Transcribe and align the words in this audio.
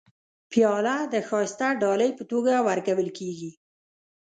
پیاله 0.51 0.97
د 1.13 1.15
ښایسته 1.27 1.67
ډالۍ 1.81 2.11
په 2.17 2.23
توګه 2.31 2.53
ورکول 2.67 3.07
کېږي. 3.17 3.51